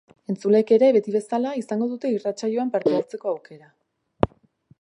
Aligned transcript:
Entzuleek 0.31 0.71
ere, 0.77 0.87
beti 0.95 1.13
bezala, 1.15 1.51
izango 1.61 1.89
dute 1.93 2.13
irratsaioan 2.15 2.73
parte 2.77 2.97
hartzeko 3.01 3.33
aukera. 3.37 3.73